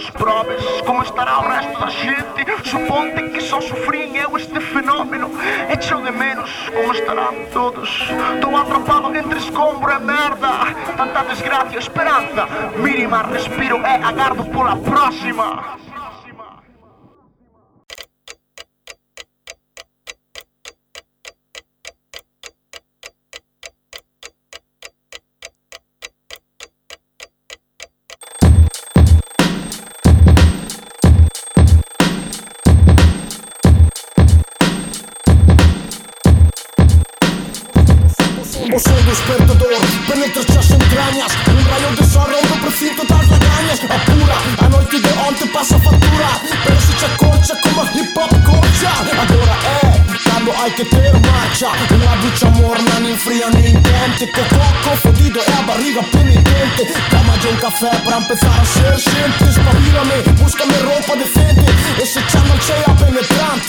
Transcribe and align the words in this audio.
nos 0.00 0.10
probes 0.12 0.64
como 0.86 1.02
estará 1.02 1.40
o 1.40 1.42
resto 1.42 1.78
da 1.78 1.90
xente? 1.90 2.46
Suponte 2.64 3.22
que 3.30 3.40
só 3.42 3.60
sofrín 3.60 4.16
eu 4.16 4.34
este 4.36 4.58
fenómeno. 4.58 5.30
E 5.68 5.82
chão 5.82 6.02
de 6.02 6.10
menos 6.10 6.50
como 6.74 6.92
estarán 6.92 7.34
todos. 7.52 7.90
Estou 8.34 8.56
atrapado 8.56 9.14
entre 9.14 9.38
escombro 9.38 9.92
e 9.92 9.98
merda. 9.98 10.50
Tanta 10.96 11.24
desgracia, 11.24 11.78
esperanza. 11.78 12.46
Mínima 12.76 13.22
respiro 13.22 13.76
e 13.76 13.94
agardo 14.02 14.44
pola 14.46 14.76
próxima. 14.76 15.79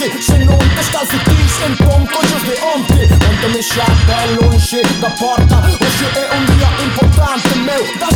minte 0.02 0.22
Që 0.26 0.38
nuk 0.46 0.78
është 0.82 1.02
as 1.02 1.12
i 1.14 1.20
tish 1.28 1.58
e 1.66 1.70
në 1.72 1.76
kom 1.86 2.06
kojës 2.10 2.46
dhe 2.48 2.56
omti 2.72 3.08
Unë 3.18 3.38
të 3.42 3.52
mi 3.54 3.62
shak 3.68 4.04
për 5.02 5.16
porta 5.20 5.62
e 5.68 6.24
importante 6.86 7.54
meu. 7.66 8.11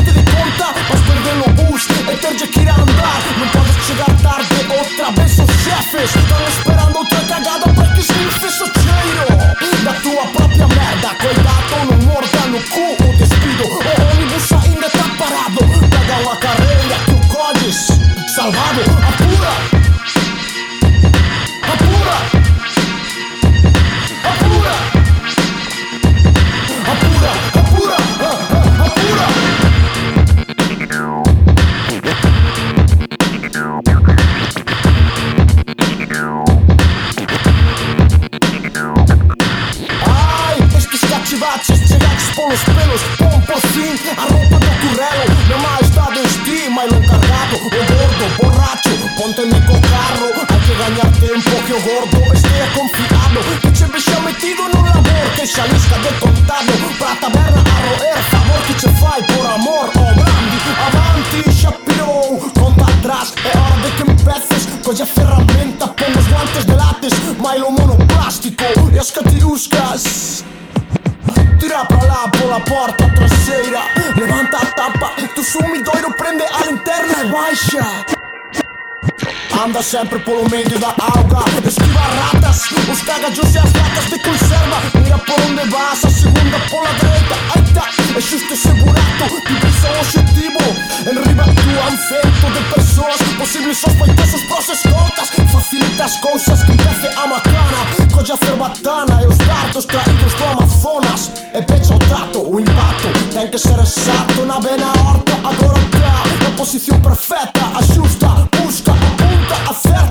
anda 79.77 79.83
sempre 79.83 80.19
polo 80.21 80.49
medio 80.49 80.79
da 80.79 80.89
auga 80.89 81.45
Esquiva 81.67 82.01
ratas, 82.01 82.63
os 82.91 83.03
cagajos 83.03 83.55
e 83.55 83.59
as 83.59 83.73
latas 83.73 84.07
de 84.07 84.19
conserva. 84.21 84.81
Mira 85.03 85.19
por 85.19 85.39
onde 85.43 85.69
vas, 85.69 86.05
a 86.05 86.11
segunda 86.11 86.59
pola 86.71 86.89
direita 86.95 87.37
Eita, 87.57 88.17
é 88.17 88.21
justo 88.21 88.55
ese 88.55 88.69
burato, 88.69 89.27
divisa 89.47 89.89
o 89.89 90.01
objetivo. 90.01 90.87
Enriba 91.07 91.45
tu 91.45 91.69
un 91.69 91.97
cento 92.09 92.47
de 92.53 92.75
pessoas 92.75 93.17
Possíveis 93.37 93.79
sospeitosos 93.79 94.43
pros 94.45 94.69
escoltas 94.71 95.29
Facilita 95.53 96.05
as 96.05 96.17
coisas 96.21 96.63
que 96.63 96.73
empece 96.73 97.09
a 97.09 97.27
macana 97.27 97.79
Colla 98.13 98.35
a 98.35 98.47
cerbatana 98.47 99.23
e 99.23 99.27
os 99.27 99.39
dardos 99.39 99.85
traídos 99.85 100.35
do 100.35 100.45
Amazonas. 100.45 101.33
É 101.53 101.61
pecha 101.61 101.95
o 101.95 101.99
trato, 101.99 102.41
o 102.41 102.59
impacto 102.59 103.09
tem 103.33 103.49
que 103.49 103.59
ser 103.59 103.79
exacto 103.79 104.47
Na 104.47 104.59
vena 104.59 104.89
horta, 105.05 105.35
agora 105.35 105.79
tá 105.91 106.45
Na 106.45 106.51
posição 106.57 106.99
perfeita, 107.01 107.61
ajusta, 107.79 108.49
busca 108.57 109.06
I 109.49 109.73
said. 109.73 110.06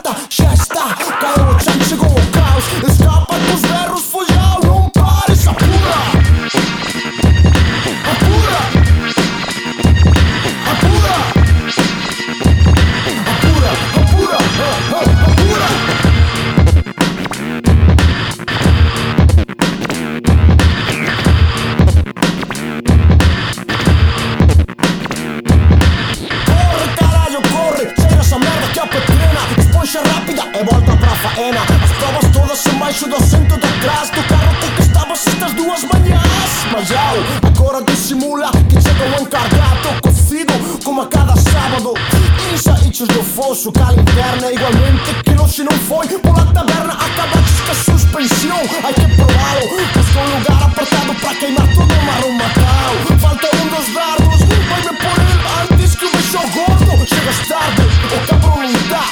Do 43.65 43.71
fosso, 43.71 43.71
cal 43.71 43.93
interna 43.93 44.51
Igualmente 44.51 45.13
que 45.23 45.51
se 45.51 45.63
não 45.63 45.71
foi 45.71 46.07
Pola 46.19 46.45
taberna 46.53 46.93
acabaste 46.93 47.61
com 47.63 47.71
a 47.71 47.75
suspensão 47.75 48.61
Hai 48.83 48.93
que 48.93 49.07
prová-lo, 49.15 49.69
busca 49.93 50.19
um 50.19 50.37
lugar 50.37 50.63
apertado 50.63 51.15
Pra 51.15 51.35
queimar 51.35 51.67
todo 51.73 51.93
o 51.93 52.05
marrom 52.05 52.31
matao 52.33 52.95
Falta 53.19 53.49
um 53.57 53.67
dos 53.67 53.93
dardos, 53.93 54.39
vai-me 54.69 54.97
por 54.97 55.17
ele 55.21 55.81
antes 55.81 55.95
que 55.95 56.05
o 56.05 56.11
bicho 56.11 56.39
gordo. 56.53 57.07
Chegas 57.07 57.47
tarde, 57.47 57.81
o 57.81 58.27
cabrão 58.27 58.57
não 58.61 58.87
dá 58.89 59.05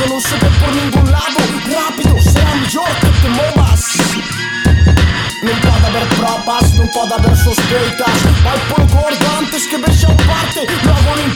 Eu 0.00 0.08
não 0.08 0.20
se 0.20 0.28
vê 0.28 0.50
por 0.60 0.74
nenhum 0.74 1.10
lado. 1.10 1.38
Rápido, 1.74 2.22
será 2.22 2.54
melhor 2.54 2.88
que 3.00 3.20
te 3.20 3.28
movas 3.28 3.97
haber 5.98 6.08
pruebas, 6.16 6.74
haver 6.74 6.86
puede 6.92 7.14
haber 7.14 7.36
sospechas. 7.36 8.18
Hay 8.44 8.60
antes 9.38 9.66
que 9.66 9.76
brillan 9.76 10.16
parte, 10.16 10.66
me 10.84 10.92
hago 10.92 11.12
un 11.24 11.34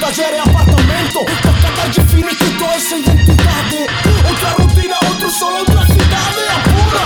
da 0.00 0.12
gera 0.12 0.42
apartamento. 0.42 1.24
Cada 1.42 1.88
define 1.88 2.36
que 2.36 2.44
todo 2.58 2.72
essa 2.72 2.96
identidade 2.96 3.86
outra 4.28 4.50
rutina, 4.58 4.96
outro 5.08 5.30
solo, 5.30 5.60
otra 5.62 5.86
ciudad. 5.86 6.32
Apura, 6.56 7.04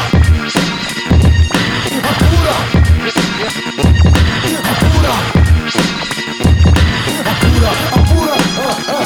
apura, 2.10 2.54
apura, 4.70 5.14
apura, 7.30 7.70
apura. 7.92 8.34
apura. 8.70 8.99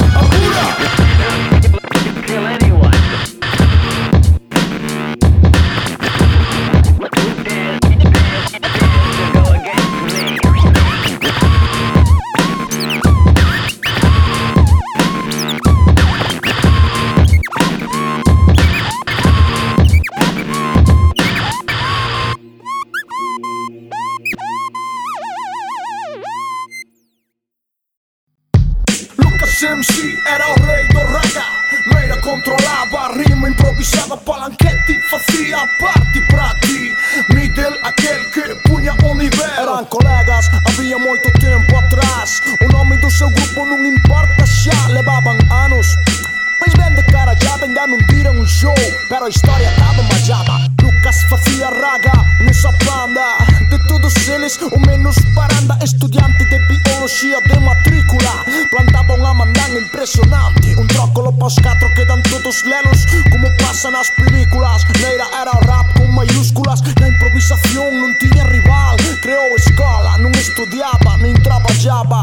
un 60.77 60.87
trócolo 60.87 61.31
pos 61.31 61.55
catro 61.61 61.87
quedan 61.95 62.21
todos 62.23 62.63
lenos 62.65 63.05
Como 63.31 63.47
pasa 63.57 63.89
nas 63.91 64.09
películas 64.11 64.85
Neira 65.01 65.27
era 65.41 65.51
rap 65.67 65.87
con 65.97 66.13
maiúsculas 66.13 66.81
Na 66.99 67.07
improvisación 67.07 68.01
non 68.01 68.11
tiña 68.19 68.43
rival 68.47 68.95
Creou 69.21 69.55
escola, 69.57 70.17
non 70.21 70.31
estudiaba, 70.37 71.17
nin 71.17 71.33
traballaba. 71.41 72.21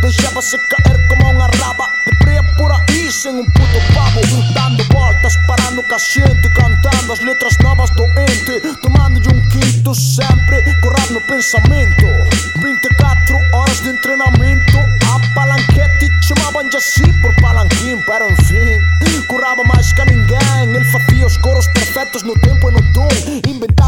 Deixábase 0.00 0.56
caer 0.72 0.96
como 1.08 1.28
unha 1.36 1.48
raba 1.60 1.86
De 2.08 2.12
pria 2.24 2.42
por 2.56 2.72
aí 2.72 3.12
sen 3.12 3.36
un 3.36 3.48
puto 3.52 3.80
pavo 3.92 4.22
Dando 4.56 4.80
voltas, 4.88 5.36
parando 5.44 5.84
ca 5.84 5.98
xente 5.98 6.48
Cantando 6.56 7.12
as 7.12 7.20
letras 7.20 7.52
novas 7.60 7.90
do 7.92 8.08
ente 8.16 8.64
Tomando 8.80 9.20
un 9.28 9.40
quinto 9.52 9.92
sempre 9.92 10.64
Correr 10.80 11.10
no 11.12 11.20
pensamento 11.28 12.06
24 12.64 13.36
horas 13.52 13.78
de 13.84 13.90
entrenamento 13.90 14.78
A 15.04 15.20
palanquete 15.34 16.08
chamaban 16.24 16.72
así 16.72 17.04
por 17.20 17.36
palanquete 17.36 17.59
palanquim 18.06 18.36
Pero 19.00 19.10
enfim, 19.10 19.26
curava 19.26 19.62
mais 19.64 19.92
que 19.92 20.04
ninguém. 20.04 20.38
Ele 20.74 20.84
fazia 20.86 21.26
os 21.26 21.36
coros 21.38 21.66
perfeitos 21.68 22.22
no 22.22 22.34
tempo 22.34 22.68
e 22.68 22.72
no 22.72 22.92
tom 22.92 23.08
Inventava 23.48 23.79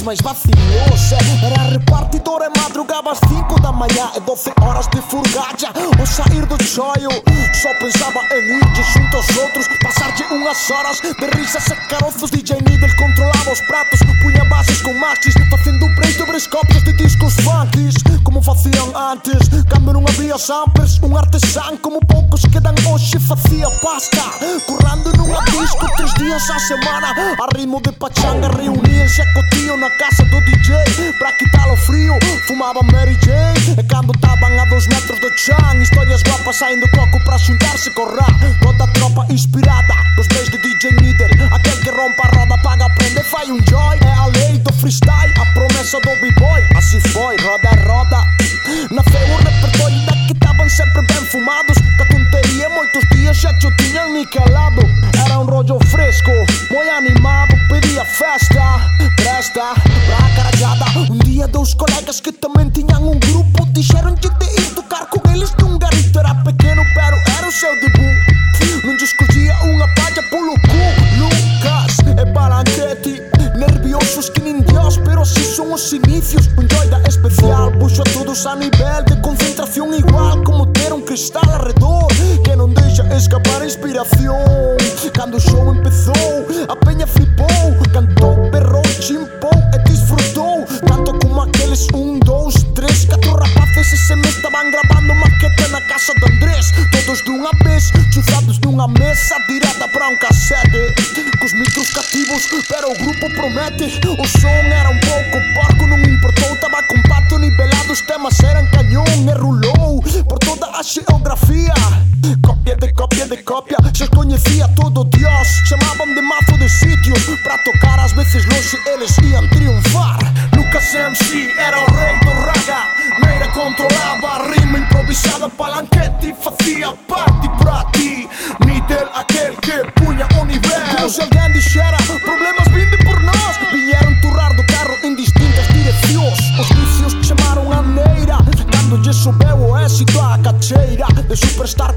os 0.00 0.02
refrãs 0.02 0.02
mais 0.02 0.20
vacilosos 0.20 1.12
Era 1.42 1.62
repartidor 1.70 2.42
e 2.42 2.58
madrugava 2.58 3.12
às 3.12 3.18
5 3.18 3.60
da 3.60 3.72
manhã 3.72 4.10
E 4.16 4.20
12 4.20 4.52
horas 4.60 4.88
de 4.88 5.00
furgada. 5.02 5.72
Ao 5.98 6.06
sair 6.06 6.46
do 6.46 6.62
choio 6.62 7.10
Só 7.54 7.72
pensava 7.74 8.20
em 8.34 8.58
ir 8.58 8.84
junto 8.92 9.16
aos 9.16 9.36
outros 9.36 9.68
Passar-de 9.82 10.22
umas 10.24 10.70
horas. 10.70 11.00
De 11.00 11.38
risas 11.38 11.66
e 11.66 11.76
caroços 11.88 12.30
DJ 12.30 12.56
Needle 12.66 12.96
controlava 12.96 13.52
os 13.52 13.60
pratos. 13.62 14.00
Punha 14.22 14.44
bases 14.46 14.82
com 14.82 14.94
maxis 14.94 15.34
Fazendo 15.50 15.86
breaks 15.94 16.16
de 16.16 16.24
briscópios 16.24 16.84
de 16.84 16.92
discos 16.94 17.34
funkies 17.36 17.94
Como 18.24 18.42
faziam 18.42 18.92
antes. 18.96 19.48
Quando 19.68 19.92
não 19.92 20.04
havia 20.08 20.38
samples 20.38 20.98
Um 21.02 21.16
artesão 21.16 21.76
como 21.78 22.00
poucos 22.06 22.42
que 22.42 22.60
dan 22.60 22.74
hoje 22.90 23.18
Fazia 23.20 23.70
pasta. 23.82 24.22
Currando 24.66 25.16
numa 25.16 25.42
disco 25.44 25.86
Três 25.96 26.14
dias 26.14 26.50
à 26.50 26.58
semana 26.58 27.08
A 27.10 27.56
ritmo 27.56 27.80
de 27.80 27.92
pachanga 27.92 28.48
Reuniam-se 28.48 29.22
a 29.22 29.32
cotiam 29.34 29.89
na 29.90 29.96
casa 29.96 30.24
do 30.24 30.40
DJ 30.42 31.12
Pra 31.18 31.32
quitar 31.32 31.68
o 31.72 31.76
frio 31.76 32.18
Fumava 32.46 32.80
Mary 32.92 33.18
Jane. 33.24 33.76
E 33.78 33.82
quando 33.88 34.12
estavam 34.14 34.60
a 34.60 34.64
dois 34.66 34.86
metros 34.86 35.18
do 35.18 35.28
chão 35.36 35.82
Histórias 35.82 36.22
guapas 36.22 36.56
saindo 36.56 36.88
coco 36.90 37.22
pra 37.24 37.36
juntar-se 37.38 37.90
com 37.90 38.04
rap 38.04 38.60
Toda 38.62 38.84
a 38.84 38.88
tropa 38.88 39.26
inspirada 39.30 39.94
Dos 40.16 40.26
beijos 40.28 40.50
de 40.50 40.58
DJ 40.58 40.92
Needle 40.92 41.48
Aquele 41.50 41.76
que 41.82 41.90
rompe 41.90 42.20
a 42.22 42.38
roda, 42.38 42.58
paga, 42.62 42.88
prende, 42.90 43.22
faz 43.24 43.48
um 43.48 43.58
joy. 43.68 43.98
É 44.04 44.12
a 44.12 44.26
lei 44.26 44.58
do 44.58 44.72
freestyle 44.74 45.32
A 45.40 45.46
promessa 45.54 45.98
do 46.00 46.20
b-boy. 46.20 46.62
Assim 46.76 47.00
foi, 47.00 47.36
roda 47.38 47.68
a 47.68 47.92
roda. 47.92 48.24
Naceu 48.90 49.34
o 49.34 49.36
repertório 49.38 50.06
daqui 50.06 50.32
estavam 50.32 50.68
sempre 50.68 51.02
bem 51.02 51.26
fumados 51.26 51.79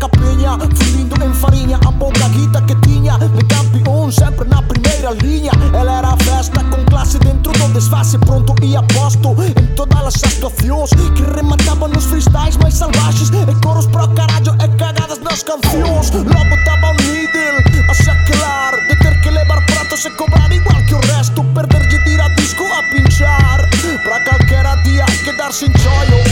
capeña 0.03 0.57
Fundindo 0.59 1.15
en 1.23 1.33
fariña 1.33 1.79
a 1.87 1.91
pouca 1.91 2.27
guita 2.29 2.65
que 2.65 2.75
tiña. 2.87 3.17
De 3.17 3.29
campeón 3.47 4.11
sempre 4.11 4.47
na 4.47 4.61
primeira 4.61 5.11
liña 5.11 5.51
Ela 5.73 5.99
era 5.99 6.11
a 6.13 6.17
festa 6.17 6.63
con 6.69 6.83
clase 6.85 7.19
dentro 7.19 7.51
do 7.53 7.67
desfase 7.69 8.19
Pronto 8.19 8.53
e 8.61 8.75
aposto 8.75 9.35
en 9.43 9.75
todas 9.75 10.03
as 10.07 10.23
actuacións 10.23 10.89
Que 11.15 11.23
remataban 11.23 11.91
nos 11.91 12.05
freestyles 12.05 12.57
máis 12.57 12.75
salvaxes 12.75 13.31
E 13.31 13.55
coros 13.63 13.87
pro 13.87 14.07
carallo 14.13 14.53
e 14.59 14.67
cagadas 14.75 15.19
nas 15.23 15.43
cancións 15.43 16.11
Logo 16.11 16.55
taba 16.65 16.91
o 16.91 16.95
needle 17.07 17.59
a 17.89 17.93
xaquelar 17.93 18.73
De 18.89 18.95
ter 18.97 19.15
que 19.21 19.31
levar 19.31 19.63
pratos 19.65 20.05
e 20.05 20.09
cobrar 20.11 20.51
igual 20.51 20.83
que 20.85 20.95
o 20.95 21.01
resto. 21.15 21.43
Perderlle 21.55 21.99
de 21.99 22.21
a 22.21 22.27
disco 22.29 22.65
a 22.65 22.81
pinchar. 22.91 23.69
Pra 24.03 24.23
calquera 24.23 24.75
día 24.83 25.05
quedar 25.23 25.53
sin 25.53 25.71
chollo. 25.73 26.22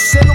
said 0.00 0.29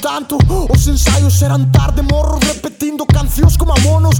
tanto, 0.00 0.38
los 0.68 0.86
ensayos 0.86 1.40
eran 1.42 1.70
tarde, 1.70 2.02
morros 2.02 2.40
de 2.40 2.61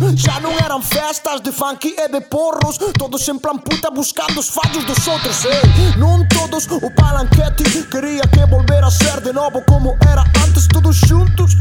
Xa 0.03 0.43
non 0.43 0.51
eran 0.59 0.83
festas 0.83 1.39
de 1.47 1.55
funky 1.55 1.95
e 1.95 2.11
de 2.11 2.21
porros. 2.27 2.75
Todos 2.99 3.23
en 3.31 3.39
plan 3.39 3.63
puta 3.63 3.87
buscando 3.87 4.43
os 4.43 4.51
fallos 4.51 4.83
dos 4.83 4.99
outros 5.07 5.47
eh. 5.47 5.63
Non 5.95 6.27
todos, 6.27 6.67
o 6.67 6.91
palanquete 6.91 7.63
Quería 7.87 8.27
que 8.27 8.43
volver 8.51 8.83
a 8.83 8.91
ser 8.91 9.23
de 9.23 9.33
novo 9.33 9.63
como 9.63 9.95
era 10.11 10.27
antes. 10.43 10.67
Todos 10.67 10.99
xuntos 11.07 11.55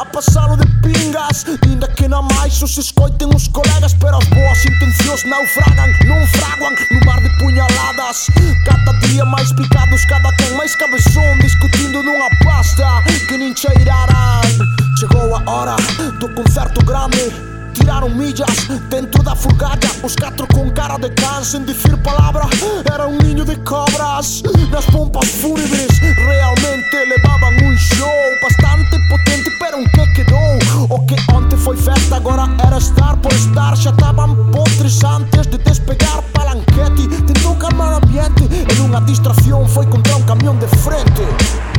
a 0.00 0.04
pasalo 0.08 0.56
de 0.56 0.64
pingas. 0.80 1.44
Inda 1.68 1.86
que 1.92 2.08
na 2.08 2.22
máis 2.22 2.62
os 2.64 2.80
escoiten 2.80 3.28
os 3.28 3.52
colegas 3.52 3.92
Pero 4.00 4.16
as 4.16 4.28
boas 4.32 4.64
intencións 4.64 5.28
naufragan 5.28 5.92
Non 6.08 6.24
fraguan 6.32 6.72
no 6.96 7.00
mar 7.04 7.20
de 7.20 7.28
puñaladas 7.36 8.32
Cada 8.64 8.92
día 9.04 9.28
máis 9.28 9.52
picados, 9.52 10.00
cada 10.08 10.32
quen 10.40 10.56
máis 10.56 10.72
cabezón 10.80 11.44
Discutindo 11.44 12.00
nunha 12.00 12.32
pasta 12.40 13.04
que 13.28 13.36
nin 13.36 13.52
cheirarán 13.52 14.48
Chegou 14.96 15.36
a 15.36 15.44
hora 15.44 15.76
do 16.16 16.32
concerto 16.32 16.80
grande 16.88 17.51
tiraron 17.82 18.16
millas 18.16 18.68
dentro 18.88 19.22
da 19.22 19.34
furgalla 19.34 19.90
Os 20.02 20.14
catro 20.14 20.46
con 20.46 20.70
cara 20.70 20.98
de 20.98 21.10
can 21.14 21.44
sen 21.44 21.66
dicir 21.66 21.96
palabra 22.02 22.48
Era 22.86 23.06
un 23.06 23.18
niño 23.18 23.44
de 23.44 23.56
cobras 23.64 24.42
nas 24.70 24.84
pompas 24.86 25.28
fúnebres 25.28 25.90
Realmente 26.00 26.96
levaban 27.06 27.54
un 27.64 27.76
show 27.76 28.22
bastante 28.42 28.96
potente 29.10 29.50
Pero 29.58 29.78
un 29.78 29.84
que 29.94 30.06
quedou 30.14 30.58
O 30.90 31.06
que 31.06 31.16
onte 31.34 31.56
foi 31.56 31.76
festa 31.76 32.16
agora 32.16 32.48
era 32.64 32.78
estar 32.78 33.16
por 33.20 33.32
estar 33.32 33.76
Xa 33.76 33.90
estaban 33.90 34.50
potres 34.52 35.02
antes 35.02 35.50
de 35.50 35.58
despegar 35.58 36.22
Palanquete 36.32 37.08
tentou 37.26 37.56
calmar 37.56 37.94
o 37.94 37.96
ambiente 37.96 38.44
En 38.70 38.78
unha 38.86 39.00
distracción 39.02 39.66
foi 39.66 39.86
contra 39.86 40.16
un 40.16 40.22
camión 40.22 40.58
de 40.58 40.68
frente. 40.68 41.71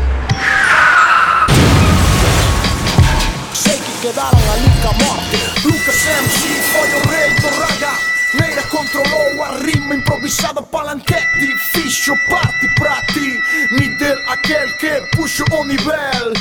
Sei 4.03 4.11
que 4.11 4.19
quedaron 4.19 4.49
ali 4.51 4.69
ca 4.83 4.91
morte 4.99 5.37
Lucas 5.63 6.05
MC 6.05 6.61
foi 6.73 6.89
o 6.91 6.99
rei 7.07 7.33
do 7.39 7.47
raga 7.57 7.93
Neira 8.33 8.63
controlou 8.63 9.43
a 9.45 9.51
rima 9.63 9.95
improvisada 9.95 10.61
Palanquete 10.61 11.47
fixo 11.71 12.13
parte 12.29 12.67
pra 12.75 13.01
ti 13.13 13.39
Nidel 13.71 14.19
aquel 14.27 14.75
que 14.77 15.07
puxo 15.15 15.45
o 15.51 15.63
nivel 15.63 16.33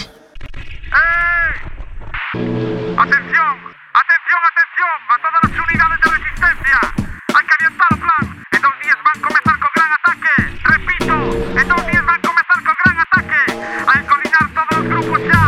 Atención, 2.99 3.54
atención, 3.95 4.40
atención 4.50 4.99
a 5.09 5.19
todas 5.19 5.40
las 5.45 5.52
unidades 5.52 5.99
de 6.02 6.11
resistencia. 6.11 6.78
Hay 7.35 7.45
que 7.47 7.54
orientar 7.61 7.88
el 7.92 7.99
plan. 7.99 8.45
En 8.52 8.62
dos 8.62 8.75
días 8.83 8.99
van 9.04 9.16
a 9.16 9.23
comenzar 9.23 9.59
con 9.62 9.71
gran 9.75 9.92
ataque. 9.92 10.35
Repito, 10.64 11.14
en 11.61 11.69
dos 11.69 11.87
días 11.87 12.04
van 12.04 12.14
a 12.14 12.23
comenzar 12.23 12.59
con 12.66 12.75
gran 12.85 12.99
ataque. 13.07 13.40
Que 13.47 14.07
coordinar 14.07 14.47
todos 14.54 14.73
los 14.78 14.85
grupos 14.88 15.21
ya. 15.28 15.41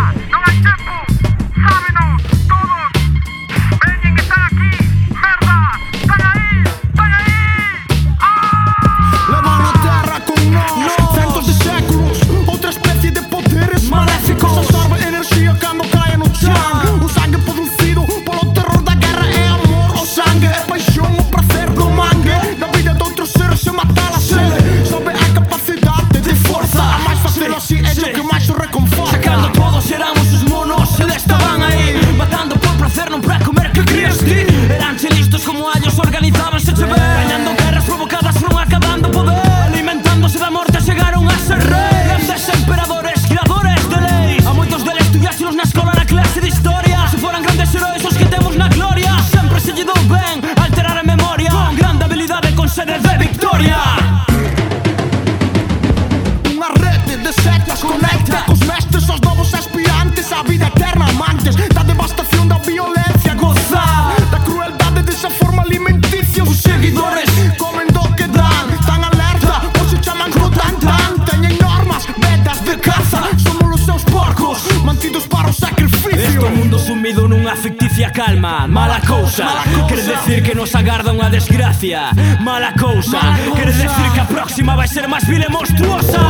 desgracia, 81.85 82.11
Mala 82.41 82.73
cousa. 82.73 83.19
Quere 83.55 83.73
decir 83.73 84.11
que 84.13 84.21
a 84.21 84.25
próxima 84.25 84.77
vai 84.77 84.89
ser 84.89 85.07
máis 85.07 85.25
vil 85.25 85.43
e 85.43 85.49
monstruosa? 85.51 86.24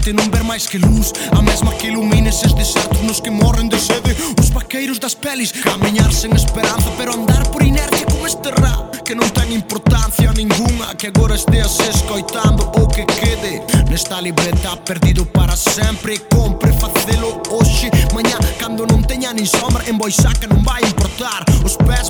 mente 0.00 0.12
non 0.14 0.32
ver 0.32 0.44
máis 0.44 0.64
que 0.66 0.78
luz. 0.78 1.12
A 1.36 1.42
mesma 1.42 1.76
que 1.76 1.88
ilumina 1.88 2.30
eses 2.32 2.54
desertos 2.54 3.02
nos 3.04 3.20
que 3.20 3.30
morren 3.30 3.68
de 3.68 3.78
sede. 3.78 4.16
Os 4.40 4.48
vaqueiros 4.48 4.98
das 4.98 5.14
pelis 5.14 5.52
Camiñar 5.52 6.12
sen 6.12 6.32
esperanza 6.32 6.88
pero 6.96 7.12
andar 7.12 7.44
por 7.50 7.62
inercia 7.62 8.06
como 8.06 8.26
este 8.26 8.50
rap 8.50 9.04
Que 9.04 9.14
non 9.14 9.28
ten 9.28 9.52
importancia 9.52 10.32
ninguna 10.32 10.96
Que 10.96 11.12
agora 11.12 11.36
esteas 11.36 11.76
escoitando 11.84 12.72
o 12.80 12.88
que 12.88 13.04
quede. 13.04 13.60
Nesta 13.92 14.20
libreta 14.20 14.76
perdido 14.80 15.26
para 15.26 15.54
sempre 15.56 16.16
Compre 16.32 16.72
facelo 16.72 17.42
hoxe, 17.52 17.92
mañá 18.16 18.40
Cando 18.56 18.88
non 18.88 19.04
teña 19.04 19.32
nin 19.36 19.46
sombra 19.46 19.84
en 19.84 20.00
boisaca 20.00 20.48
non 20.48 20.64
vai 20.64 20.80
importar. 20.80 21.44
Os 21.60 21.76
pés 21.76 22.08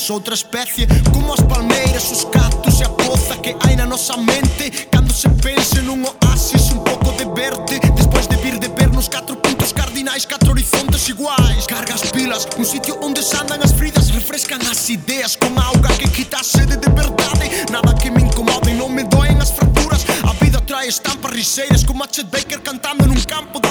palmeiras, 0.00 0.10
outra 0.10 0.34
especie 0.34 0.86
Como 1.12 1.32
as 1.32 1.40
palmeiras, 1.40 2.10
os 2.10 2.24
cactos 2.24 2.80
e 2.80 2.84
a 2.84 2.88
poza 2.88 3.36
que 3.36 3.54
hai 3.60 3.76
na 3.76 3.86
nosa 3.86 4.16
mente. 4.16 4.70
Cando 4.90 5.12
se 5.12 5.28
pense 5.42 5.80
nun 5.82 6.04
oasis 6.04 6.70
un 6.72 6.82
pouco 6.82 7.12
de 7.12 7.24
verde 7.34 7.80
Despois 7.94 8.26
de 8.26 8.36
vir 8.36 8.58
de 8.58 8.68
ver 8.68 8.88
nos 8.90 9.08
catro 9.08 9.36
puntos 9.36 9.72
cardinais, 9.72 10.24
catro 10.24 10.52
horizontes 10.52 11.08
iguais. 11.08 11.66
Cargas 11.66 12.02
pilas, 12.12 12.48
un 12.56 12.64
sitio 12.64 12.98
onde 13.02 13.22
sandan 13.22 13.60
as 13.62 13.72
fridas 13.72 14.10
Refrescan 14.10 14.60
as 14.70 14.88
ideas 14.88 15.36
con 15.36 15.52
auga 15.58 15.90
que 15.98 16.08
quita 16.08 16.42
sede 16.42 16.76
de 16.76 16.90
verdade. 16.90 17.50
Nada 17.70 17.94
que 17.94 18.10
me 18.10 18.22
incomode, 18.22 18.72
non 18.74 18.92
me 18.94 19.04
doen 19.04 19.40
as 19.40 19.52
fracturas. 19.52 20.06
A 20.24 20.32
vida 20.40 20.60
trae 20.60 20.88
estampas 20.88 21.32
riseiras 21.32 21.84
como 21.84 22.04
a 22.04 22.08
Chet 22.08 22.30
Baker 22.30 22.62
cantando 22.62 23.06
nun 23.06 23.20
campo 23.26 23.60
da 23.60 23.69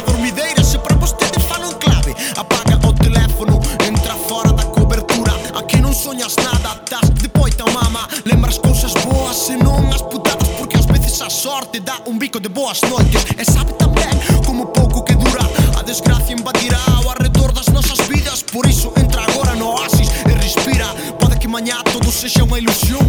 morte 11.60 11.82
dá 11.82 12.00
un 12.06 12.18
bico 12.18 12.40
de 12.40 12.48
boas 12.48 12.80
noites. 12.84 13.26
E 13.38 13.44
sabe 13.44 13.74
tamén 13.74 14.16
como 14.48 14.72
pouco 14.72 15.04
que 15.04 15.14
dura 15.16 15.44
A 15.76 15.84
desgracia 15.84 16.34
invadirá 16.34 16.80
ao 16.96 17.10
arredor 17.12 17.52
das 17.52 17.68
nosas 17.68 18.00
vidas. 18.08 18.44
Por 18.44 18.66
iso 18.66 18.94
entra 18.96 19.24
agora 19.24 19.56
no 19.56 19.76
oasis 19.76 20.08
e 20.26 20.34
respira. 20.40 20.88
Pode 21.20 21.38
que 21.38 21.50
mañá 21.50 21.84
todo 21.92 22.12
sexa 22.12 22.44
unha 22.48 22.60
ilusión. 22.60 23.09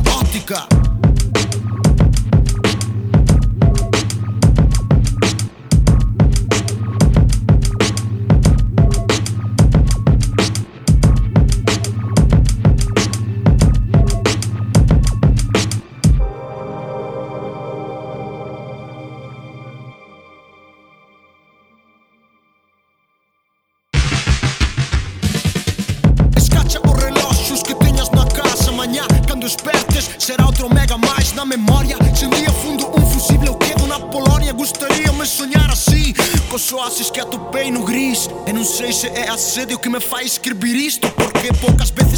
Sede 39.50 39.74
o 39.74 39.78
que 39.78 39.88
me 39.88 40.00
fai 40.00 40.24
escribir 40.24 40.76
isto 40.76 41.10
Porque 41.10 41.52
poucas 41.54 41.90
se 42.08 42.09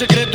secreto. 0.00 0.29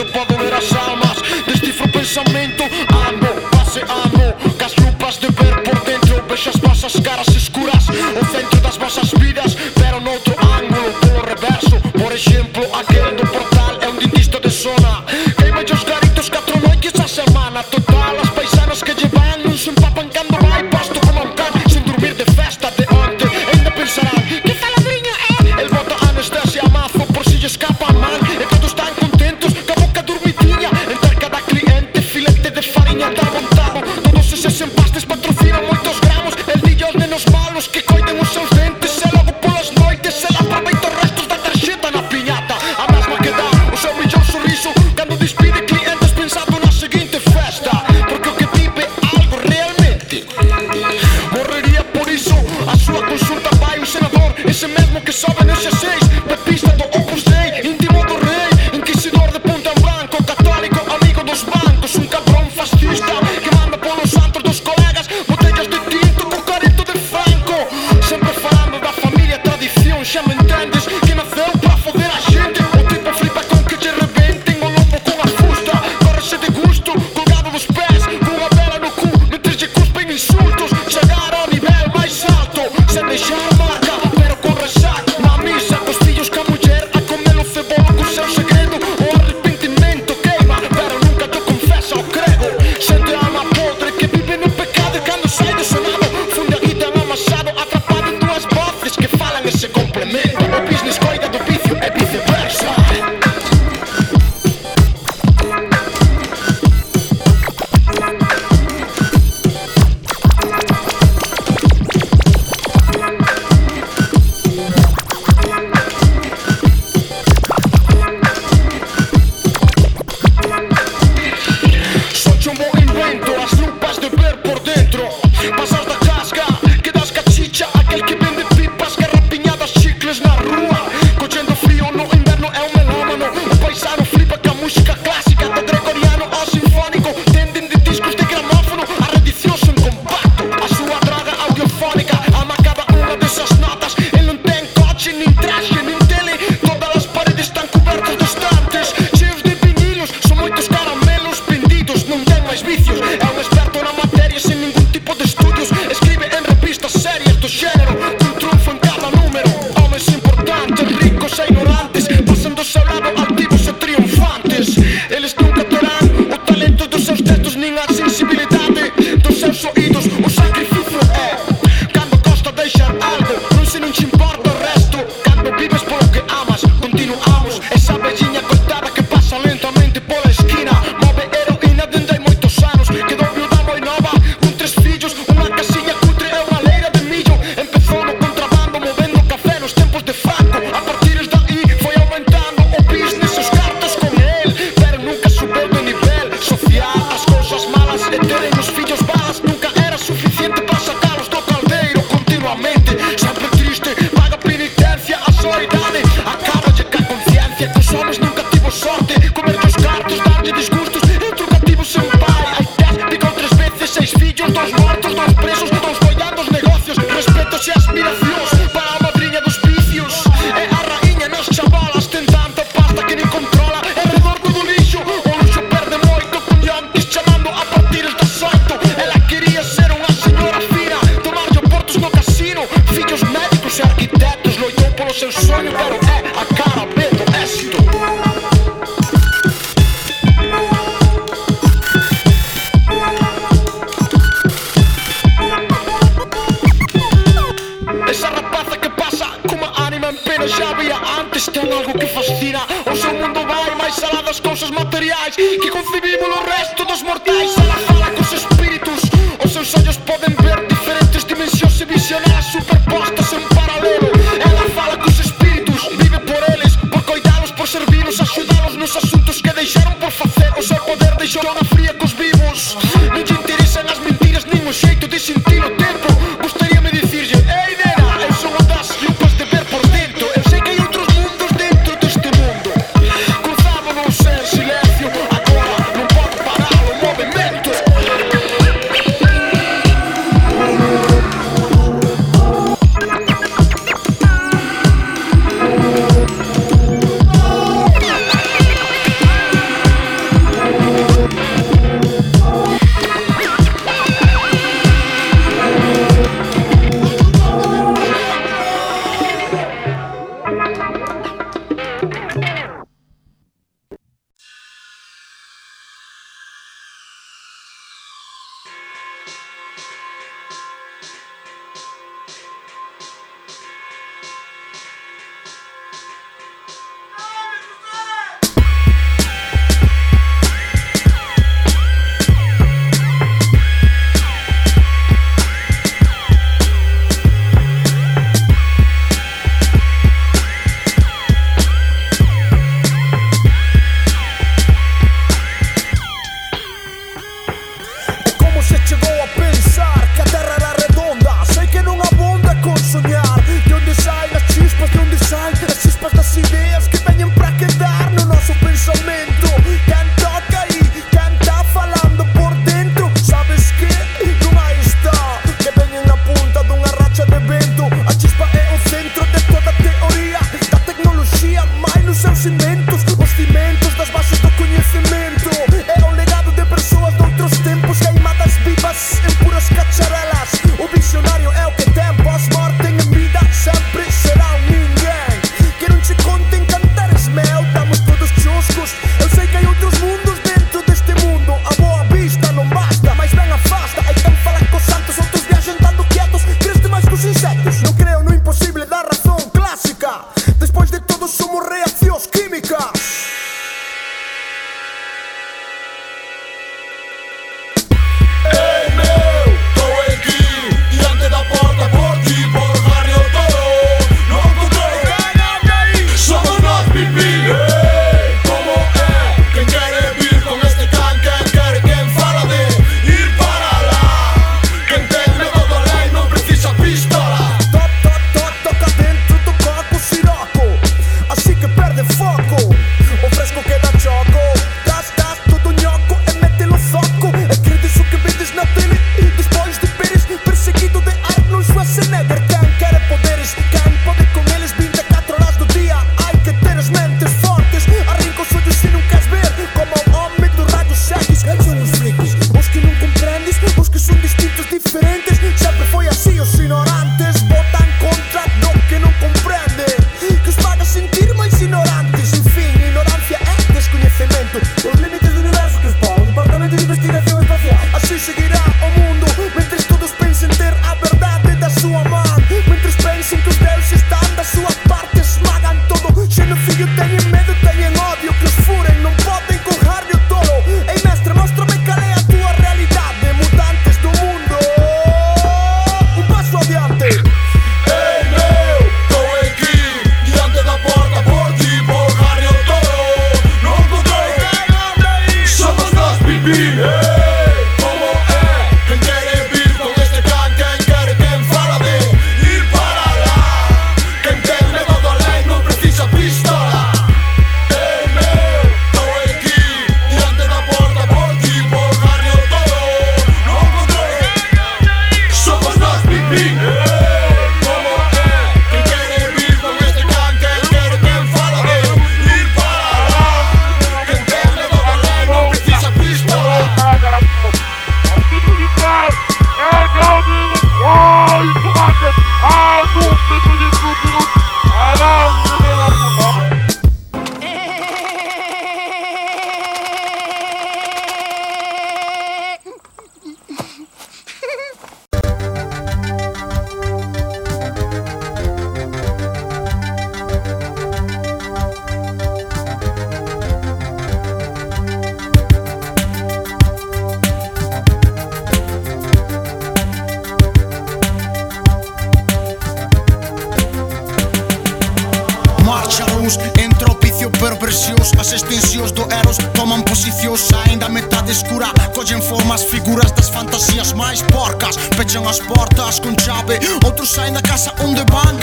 as 575.36 575.40
portas 575.42 576.00
con 576.00 576.16
chave 576.16 576.60
Outros 576.86 577.10
saen 577.10 577.34
da 577.34 577.42
casa 577.42 577.74
onde 577.80 578.04
van. 578.12 578.36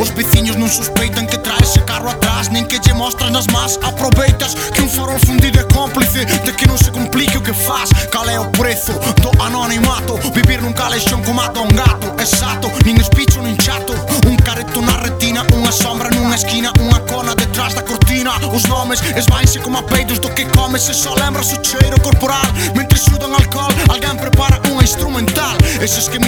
Os 0.00 0.10
veciños 0.10 0.56
non 0.56 0.68
suspeitan 0.68 1.26
que 1.26 1.38
traes 1.38 1.70
ese 1.70 1.82
carro 1.86 2.10
atrás 2.10 2.50
Nin 2.50 2.66
que 2.66 2.78
lle 2.82 2.94
mostras 2.94 3.30
nas 3.30 3.46
más. 3.54 3.78
Aproveitas 3.82 4.54
que 4.74 4.82
un 4.82 4.90
farol 4.90 5.20
fundido 5.22 5.60
é 5.60 5.66
cómplice 5.70 6.26
De 6.26 6.52
que 6.52 6.66
non 6.66 6.78
se 6.78 6.90
complique 6.90 7.38
o 7.38 7.42
que 7.42 7.54
faz. 7.54 7.90
Cal 8.10 8.26
é 8.26 8.38
o 8.40 8.50
prezo 8.50 8.98
do 9.22 9.30
anonimato? 9.38 10.18
Vivir 10.34 10.58
nun 10.58 10.74
calexón 10.74 11.22
como 11.22 11.38
mata 11.38 11.60
un 11.60 11.70
gato 11.70 12.10
Exato, 12.18 12.66
nin 12.82 12.98
espicho 12.98 13.38
nin 13.38 13.54
chato. 13.60 13.94
Un 14.26 14.34
careto 14.42 14.82
na 14.82 14.98
retina, 14.98 15.46
unha 15.54 15.70
sombra 15.70 16.10
nunha 16.10 16.34
esquina 16.34 16.74
Unha 16.82 16.98
cona 17.06 17.38
detrás 17.38 17.78
da 17.78 17.86
cortina. 17.86 18.34
Os 18.50 18.66
nomes 18.66 18.98
esvaense 19.14 19.62
como 19.62 19.78
apeidos 19.78 20.18
do 20.18 20.34
que 20.34 20.50
comes 20.50 20.88
E 20.90 20.94
só 20.94 21.14
lembras 21.14 21.54
o 21.54 21.62
cheiro 21.62 22.00
corporal. 22.02 22.48
Mentre 22.74 22.98
sudan 22.98 23.30
alcohol 23.38 23.70
Alguén 23.86 24.18
prepara 24.18 24.58
unha 24.66 24.82
instrumental. 24.82 25.54
Eses 25.78 26.08
que 26.08 26.23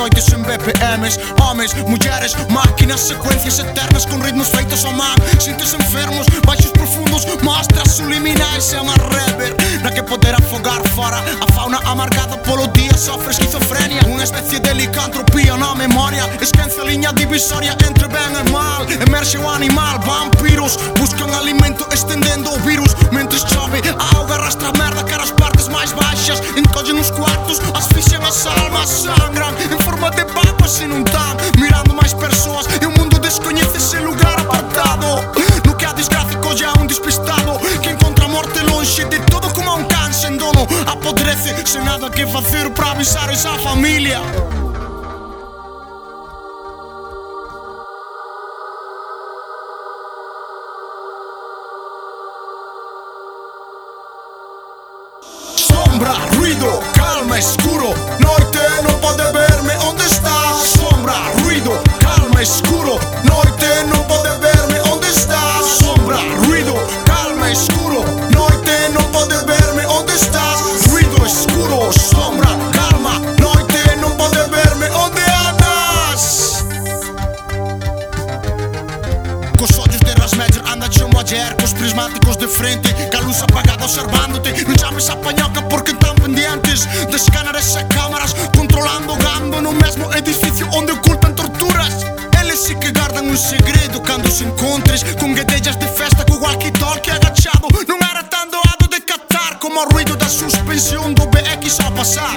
noites 0.00 0.32
en 0.32 0.42
BPMs 0.42 1.20
Homes, 1.42 1.76
mulleres, 1.86 2.34
máquinas, 2.48 3.00
secuencias 3.00 3.58
eternas 3.58 4.06
Con 4.06 4.22
ritmos 4.22 4.48
feitos 4.48 4.84
ao 4.86 4.92
man 4.92 5.16
Sintes 5.38 5.74
enfermos, 5.74 6.26
baixos 6.46 6.72
profundos 6.72 7.26
Mostras 7.42 7.92
subliminais 7.92 8.72
e 8.72 8.76
a 8.76 8.94
rever 9.12 9.54
Na 9.82 9.90
que 9.90 10.02
poder 10.02 10.34
afogar 10.34 10.80
fora 10.96 11.18
A 11.18 11.52
fauna 11.52 11.78
amargada 11.84 12.38
polo 12.38 12.66
día 12.68 12.96
Sofre 12.96 13.32
esquizofrenia 13.32 14.00
Unha 14.08 14.24
especie 14.24 14.58
de 14.58 14.72
licantropía 14.72 15.56
na 15.56 15.74
memoria 15.74 16.24
Esquence 16.40 16.80
a 16.80 16.84
liña 16.84 17.12
divisoria 17.12 17.76
entre 17.86 18.08
ben 18.08 18.32
e 18.40 18.44
mal. 18.50 18.86
Emerxe 19.06 19.36
o 19.36 19.48
animal, 19.48 19.98
vampiros 20.00 20.78
Buscan 20.96 21.28
alimento 21.34 21.84
estendendo 21.92 22.50
o 22.52 22.58
virus. 22.60 22.96
Mentres 23.12 23.44
chove, 23.52 23.82
a 23.84 24.16
auga 24.16 24.34
arrastra 24.36 24.72
merda 24.78 25.04
Cara 25.04 25.24
as 25.24 25.30
partes 25.30 25.68
máis 25.68 25.92
baixas 25.92 26.40
Encollen 26.56 26.98
os 26.98 27.10
quartos, 27.10 27.60
asfixian 27.74 28.24
as 28.24 28.46
almas 28.46 28.88
Sangran, 28.88 29.54
De 30.08 30.24
papas 30.32 30.70
se 30.72 30.86
não 30.86 31.04
tá 31.04 31.36
Mirando 31.58 31.94
mais 31.94 32.14
pessoas 32.14 32.66
e 32.80 32.86
o 32.86 32.90
mundo 32.90 33.18
desconhece 33.18 33.76
esse 33.76 33.96
lugar 33.98 34.40
apartado. 34.40 35.06
No 35.66 35.74
que 35.74 35.84
há 35.84 35.92
desgráfico 35.92 36.56
já 36.56 36.68
é 36.68 36.80
um 36.80 36.86
despistado 36.86 37.58
Que 37.82 37.90
encontra 37.90 38.24
a 38.24 38.28
morte 38.28 38.60
longe 38.60 39.04
de 39.04 39.18
todo 39.26 39.52
como 39.52 39.76
um 39.76 39.84
cão 39.84 40.12
sem 40.12 40.36
dono 40.36 40.66
Apodrece 40.86 41.54
sem 41.70 41.84
nada 41.84 42.10
que 42.10 42.26
fazer 42.26 42.68
pra 42.70 42.90
avisar 42.90 43.30
essa 43.30 43.56
família. 43.58 44.20
Sombra, 55.56 56.10
ruído, 56.34 56.66
calma, 56.92 57.38
escuta 57.38 57.69
escuro 62.42 62.98
noite 63.24 63.68
non 63.92 64.02
pode 64.08 64.30
verme 64.40 64.80
onde 64.88 65.08
estás. 65.08 65.76
Sombra, 65.76 66.16
ruido, 66.46 66.72
calma, 67.04 67.52
escuro, 67.52 68.00
noite 68.32 68.88
non 68.96 69.04
pode 69.12 69.36
verme 69.44 69.84
onde 69.84 70.14
estás. 70.16 70.88
Ruido, 70.88 71.20
escuro, 71.26 71.92
sombra, 71.92 72.48
calma, 72.72 73.20
noite 73.36 73.80
non 74.00 74.16
pode 74.16 74.40
verme 74.48 74.88
onde 74.96 75.20
andas. 75.20 76.64
Cos 79.60 79.76
olhos 79.76 80.00
de 80.00 80.12
Rasmédio 80.16 80.62
anda 80.64 80.88
de 80.88 81.04
uma 81.04 81.20
mulher, 81.20 81.54
cos 81.60 81.74
prismáticos 81.74 82.38
de 82.38 82.48
frente, 82.48 82.88
com 83.12 83.18
a 83.18 83.20
luz 83.20 83.42
apagada 83.42 83.84
observándote 83.84 84.64
No 84.64 84.74
chames 84.80 85.10
a 85.10 85.16
pañoca 85.16 85.60
porque 85.68 85.92
están 85.92 86.16
pendientes 86.16 86.88
de 87.04 87.16
escanar 87.16 87.54
essas 87.56 87.84
cámaras 87.84 88.34
controlando 88.56 89.12
o 89.12 89.16
gando 89.16 89.60
no 89.60 89.72
mesmo 89.72 90.08
edificio 90.14 90.66
onde 90.72 90.92
oculto. 90.92 91.19
Dici 92.60 92.74
que 92.74 92.92
guardam 92.92 93.24
um 93.24 93.36
segredo 93.38 94.02
quando 94.02 94.30
se 94.30 94.44
encontres. 94.44 95.02
Com 95.18 95.32
gadegias 95.32 95.76
de 95.76 95.86
festa 95.86 96.26
com 96.26 96.36
walkie 96.44 96.70
talk 96.72 97.10
agachado. 97.10 97.68
Não 97.88 97.96
era 97.96 98.22
tanto 98.24 98.56
ado 98.56 98.86
de 98.86 99.00
catar 99.00 99.58
o 99.62 99.94
ruído 99.94 100.14
da 100.14 100.28
suspensão 100.28 101.10
do 101.14 101.26
BX 101.28 101.58
chi 101.62 101.70
sa 101.70 101.90
passar. 101.90 102.36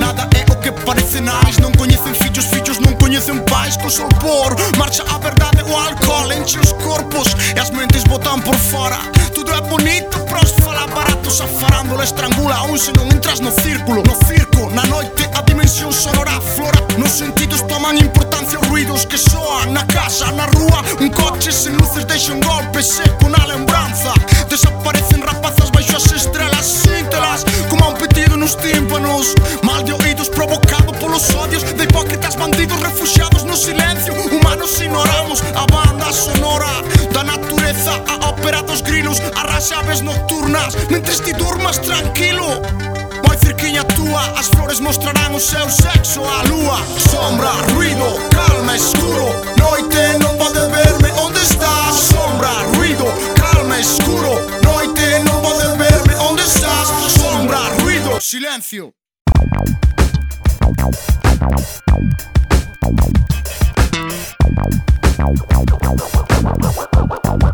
Nada 0.00 0.28
é 0.36 0.52
o 0.52 0.56
que 0.56 0.72
parece 0.72 1.20
nais. 1.20 1.56
Não 1.58 1.70
conhecem 1.70 2.12
filhos, 2.14 2.46
filhos 2.46 2.80
não 2.80 2.94
conhecem 2.94 3.38
pais. 3.44 3.76
Com 3.76 3.88
solpor, 3.88 4.56
marcha 4.76 5.04
a 5.04 5.18
verdade 5.18 5.62
o 5.62 5.72
álcool 5.72 6.32
Enche 6.32 6.58
os 6.58 6.72
corpos. 6.72 7.28
E 7.54 7.60
as 7.60 7.70
mentes 7.70 8.02
botam 8.02 8.40
por 8.40 8.56
fora. 8.56 8.98
Tudo 9.32 9.52
é 9.52 9.60
bonito, 9.60 10.18
próspero 10.24 10.61
aparatos 10.82 11.40
a 11.40 11.46
farándula 11.46 12.04
estrangula 12.04 12.56
aún 12.56 12.78
se 12.78 12.92
non 12.92 13.06
entras 13.10 13.40
no 13.40 13.50
círculo. 13.50 14.02
No 14.02 14.14
circo, 14.26 14.70
na 14.70 14.84
noite 14.86 15.28
a 15.34 15.42
dimensión 15.42 15.92
sonora 15.92 16.40
flora 16.56 16.80
Nos 16.98 17.12
sentidos 17.12 17.66
toman 17.66 17.96
importancia 17.98 18.58
os 18.58 18.68
ruidos 18.68 19.06
que 19.06 19.16
soan 19.16 19.72
Na 19.72 19.86
casa, 19.86 20.30
na 20.32 20.46
rúa, 20.46 20.82
un 21.00 21.08
coche 21.10 21.52
sen 21.52 21.76
luces 21.78 22.04
deixa 22.06 22.32
un 22.32 22.40
golpe 22.40 22.82
seco 22.82 23.28
na 23.28 23.46
lembranza. 23.46 24.12
tranquilo 42.12 42.60
Moi 43.26 43.36
cerquiña 43.38 43.84
túa 43.84 44.32
As 44.36 44.48
flores 44.48 44.80
mostrarán 44.80 45.34
o 45.34 45.40
seu 45.40 45.68
sexo 45.68 46.22
A 46.24 46.42
lúa, 46.44 46.78
sombra, 47.10 47.50
ruido, 47.74 48.04
calma, 48.30 48.76
escuro. 48.76 49.32
Noite 49.56 50.18
non 50.20 50.36
pode 50.36 50.60
verme. 50.68 51.10
Onde 51.16 51.40
estás 51.40 52.12
Sombra, 52.12 52.52
ruido, 52.76 53.06
calma, 53.34 53.78
escuro. 53.78 54.32
Noite 54.62 55.22
non 55.24 55.40
pode 55.40 55.66
verme. 55.78 56.14
Onde 56.28 56.42
estás 56.42 56.88
Sombra, 57.08 57.60
ruido, 57.80 58.20
silencio. 58.20 58.92
Thank. 67.24 67.51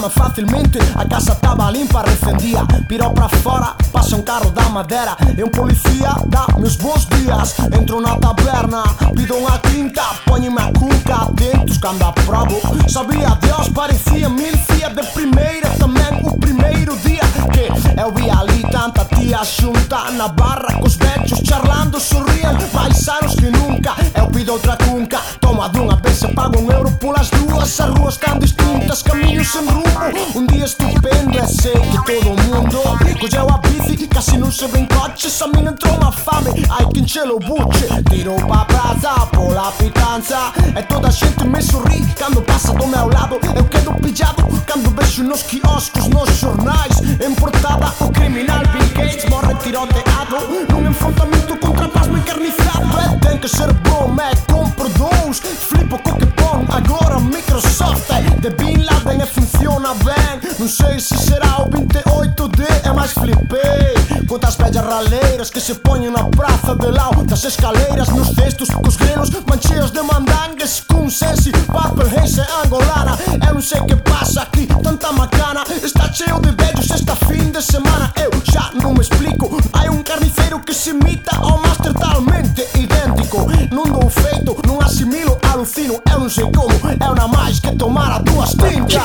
cama 0.00 0.08
facilmente. 0.08 0.78
A 0.94 1.04
casa 1.04 1.34
tava 1.34 1.70
limpa, 1.70 2.02
recendia. 2.02 2.64
Pirou 2.88 3.12
pra 3.12 3.28
fora, 3.28 3.74
passa 3.92 4.16
um 4.16 4.22
carro 4.22 4.50
da 4.50 4.62
madeira. 4.68 5.16
E 5.36 5.44
um 5.44 5.48
policia 5.48 6.14
dá 6.26 6.46
meus 6.56 6.76
bons 6.76 7.06
dias. 7.06 7.54
Entro 7.78 8.00
na 8.00 8.16
taberna, 8.16 8.82
pido 9.14 9.36
uma 9.36 9.58
quinta. 9.58 10.02
Põe-me 10.24 10.58
a 10.58 10.72
cuca 10.72 11.30
dentro, 11.34 11.78
quando 11.80 12.02
aprovo. 12.02 12.60
Sabia 12.88 13.36
Deus, 13.40 13.68
parecia 13.68 14.28
mil 14.28 14.56
fia 14.70 14.86
é 14.86 14.90
de 14.90 15.06
primeira. 15.08 15.68
Também 15.78 16.20
o 16.22 16.38
primeiro 16.38 16.96
dia 16.98 17.22
que 17.52 17.69
eu 17.96 18.12
vi 18.12 18.30
ali 18.30 18.62
tanta 18.70 19.04
tía 19.04 19.44
xunta 19.44 20.10
Na 20.12 20.28
barra 20.28 20.78
cos 20.80 20.96
vechos 20.96 21.40
charlando 21.44 21.98
sorrían 21.98 22.56
Mais 22.72 23.08
anos 23.08 23.34
que 23.34 23.50
nunca 23.50 23.94
Eu 24.14 24.26
pido 24.28 24.52
outra 24.52 24.76
cunca. 24.76 25.18
Toma 25.40 25.68
dunha 25.68 25.96
vez 25.96 26.22
e 26.22 26.28
pago 26.28 26.58
un 26.58 26.70
euro 26.70 26.90
polas 26.92 27.30
dúas 27.30 27.80
As 27.80 27.90
ruas 27.90 28.16
tan 28.16 28.38
distintas, 28.38 29.02
camiños 29.02 29.48
sen 29.48 29.66
rumbo. 29.68 29.90
Un 30.34 30.46
día 30.46 30.64
estupendo 30.64 31.38
e 31.38 31.46
sei 31.46 31.72
que 31.72 31.98
todo 32.12 32.39
mundo 32.70 32.82
non 32.82 32.98
se 32.98 33.68
bitwy 33.68 34.04
i 34.04 34.08
kasinusy 34.08 34.68
wynkoczy 34.68 35.30
Sami 35.30 35.62
nętrą 35.62 36.12
fame, 36.12 36.50
hai 36.68 36.84
a 36.84 36.98
i 36.98 37.04
cielo 37.06 37.38
buczy 37.38 37.86
Tiro 38.10 38.36
pa 38.48 38.64
praza, 38.64 39.26
pola 39.32 39.72
pitanza. 39.78 40.52
E 40.76 40.82
toda 40.82 41.08
a 41.08 41.10
gente 41.10 41.44
me 41.44 41.62
sorri 41.62 42.06
cando 42.18 42.42
passa 42.42 42.72
do 42.72 42.86
meu 42.86 43.08
lado. 43.08 43.38
Eu 43.56 43.64
quedo 43.64 43.94
pillado 43.94 44.42
cando 44.66 44.90
vexo 44.90 45.22
nos 45.22 45.42
quioscos, 45.42 46.08
nos 46.08 46.40
jornais 46.40 47.00
En 47.20 47.34
portada 47.34 47.92
o 48.00 48.10
criminal 48.12 48.62
Bill 48.72 48.88
Gates 48.94 49.24
morre 49.30 49.54
tiroteado 49.62 50.36
Nun 50.70 50.86
enfrontamento 50.86 51.56
contra 51.56 51.88
pasmo 51.88 52.16
encarnizado. 52.16 52.86
E 53.04 53.18
ten 53.20 53.38
que 53.38 53.48
ser 53.48 53.72
bom, 53.84 54.08
me 54.08 54.30
compro 54.52 54.88
dous 54.88 55.40
Flipo 55.40 55.98
co 55.98 56.16
que 56.16 56.39
cloud 56.66 56.70
Agora 56.70 57.18
Microsoft 57.18 58.10
eh. 58.10 58.40
de 58.40 58.50
Bin 58.50 58.84
Laden 58.84 59.20
e 59.20 59.26
funciona 59.26 59.94
ben. 60.04 60.40
Non 60.58 60.68
sei 60.68 61.00
se 61.00 61.16
será 61.16 61.62
o 61.62 61.68
28D 61.68 62.60
e 62.84 62.92
máis 62.92 63.12
flipei. 63.12 64.26
Cotas 64.26 64.56
pedras 64.56 64.84
raleiras 64.84 65.50
que 65.50 65.60
se 65.60 65.74
poñen 65.74 66.12
na 66.12 66.24
praza 66.24 66.74
de 66.76 66.90
lao 66.90 67.24
Das 67.24 67.44
escaleiras 67.44 68.08
nos 68.10 68.28
cestos 68.34 68.68
cos 68.70 68.96
grelos 68.96 69.30
mancheos 69.46 69.90
de 69.92 70.02
mandangues 70.02 70.82
Cun 70.86 71.10
sensi, 71.10 71.50
papel, 71.66 72.08
heise 72.16 72.44
angolana. 72.62 73.18
Eu 73.46 73.54
non 73.54 73.62
sei 73.62 73.80
que 73.86 73.96
pasa 73.96 74.42
aquí, 74.42 74.66
tanta 74.82 75.12
macana. 75.12 75.64
Está 75.82 76.12
cheo 76.12 76.38
de 76.40 76.52
vellos 76.52 76.90
esta 76.90 77.16
fin 77.26 77.50
de 77.52 77.62
semana. 77.62 78.12
Eu 78.16 78.30
xa 78.44 78.70
non 78.82 78.94
me 78.94 79.02
explico. 79.02 79.50
Hai 79.72 79.88
un 79.88 80.02
carniceiro 80.10 80.58
que 80.58 80.74
se 80.74 80.90
imita 80.90 81.36
ao 81.36 81.62
master 81.62 81.94
talmente 81.94 82.66
idêntico. 82.74 83.46
Não 83.70 83.84
dou 83.84 84.10
feito, 84.10 84.56
não 84.66 84.80
assimilo, 84.80 85.38
alucino, 85.48 86.02
eu 86.10 86.18
não 86.18 86.28
sei 86.28 86.44
como. 86.50 86.72
É, 86.88 86.94
é 86.94 87.14
na 87.14 87.28
mais 87.28 87.60
que 87.60 87.76
tomar 87.76 88.16
as 88.16 88.22
duas 88.24 88.50
tintas. 88.50 89.02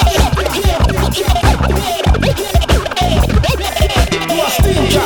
Duas 4.27 4.55
tintas. 4.55 5.03